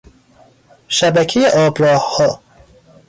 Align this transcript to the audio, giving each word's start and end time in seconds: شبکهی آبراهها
شبکهی 0.87 1.47
آبراهها 1.47 2.39